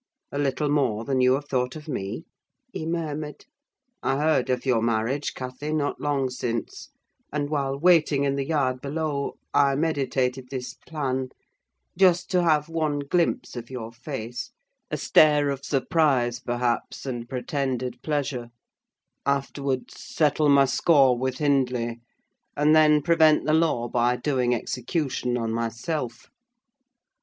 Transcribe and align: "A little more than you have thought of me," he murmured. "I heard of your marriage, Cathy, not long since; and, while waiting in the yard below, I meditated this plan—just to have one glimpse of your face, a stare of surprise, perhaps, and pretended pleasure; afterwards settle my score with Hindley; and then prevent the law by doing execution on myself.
"A 0.31 0.39
little 0.39 0.67
more 0.67 1.05
than 1.05 1.21
you 1.21 1.33
have 1.35 1.47
thought 1.47 1.75
of 1.75 1.87
me," 1.87 2.23
he 2.73 2.87
murmured. 2.87 3.45
"I 4.01 4.17
heard 4.17 4.49
of 4.49 4.65
your 4.65 4.81
marriage, 4.81 5.35
Cathy, 5.35 5.71
not 5.71 6.01
long 6.01 6.31
since; 6.31 6.89
and, 7.31 7.51
while 7.51 7.77
waiting 7.77 8.23
in 8.23 8.35
the 8.35 8.47
yard 8.47 8.81
below, 8.81 9.35
I 9.53 9.75
meditated 9.75 10.49
this 10.49 10.73
plan—just 10.73 12.31
to 12.31 12.41
have 12.41 12.67
one 12.67 12.97
glimpse 13.01 13.55
of 13.55 13.69
your 13.69 13.91
face, 13.91 14.49
a 14.89 14.97
stare 14.97 15.51
of 15.51 15.63
surprise, 15.63 16.39
perhaps, 16.39 17.05
and 17.05 17.29
pretended 17.29 18.01
pleasure; 18.01 18.49
afterwards 19.27 20.01
settle 20.01 20.49
my 20.49 20.65
score 20.65 21.15
with 21.15 21.37
Hindley; 21.37 21.99
and 22.57 22.75
then 22.75 23.03
prevent 23.03 23.45
the 23.45 23.53
law 23.53 23.87
by 23.87 24.15
doing 24.15 24.55
execution 24.55 25.37
on 25.37 25.51
myself. 25.53 26.27